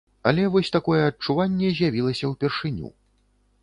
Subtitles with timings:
[0.29, 2.87] Але вось такое адчуванне з'явілася ўпершыню.